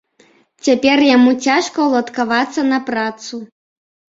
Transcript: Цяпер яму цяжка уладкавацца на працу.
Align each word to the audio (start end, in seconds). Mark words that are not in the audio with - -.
Цяпер 0.67 0.97
яму 1.09 1.31
цяжка 1.47 1.77
уладкавацца 1.87 2.61
на 2.71 2.79
працу. 2.89 3.35